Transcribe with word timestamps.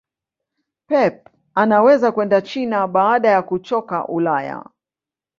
pep 0.87 1.27
anaweza 1.55 2.11
kwenda 2.11 2.41
china 2.41 2.87
baada 2.87 3.29
ya 3.29 3.41
kuchoka 3.41 4.07
ulaya 4.07 4.65